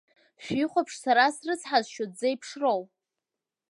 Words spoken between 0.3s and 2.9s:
Шәихәаԥш сара срыцҳазшьо дзеиԥшроу.